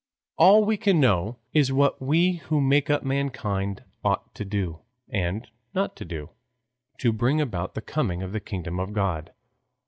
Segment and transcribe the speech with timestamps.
[0.39, 4.79] All we can know is what we who make up mankind ought to do,
[5.11, 6.31] and not to do,
[6.97, 9.31] to bring about the coming of the kingdom of God.